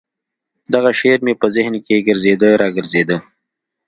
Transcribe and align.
دغه 0.73 0.91
شعر 0.99 1.19
مې 1.25 1.33
په 1.41 1.47
ذهن 1.55 1.73
کښې 1.83 1.97
ګرځېده 2.07 2.49
راګرځېده. 2.61 3.17